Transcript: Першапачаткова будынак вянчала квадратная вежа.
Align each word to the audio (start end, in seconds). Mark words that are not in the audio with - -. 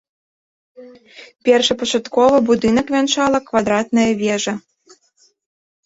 Першапачаткова 1.51 2.35
будынак 2.49 2.85
вянчала 2.99 3.45
квадратная 3.53 4.11
вежа. 4.27 4.53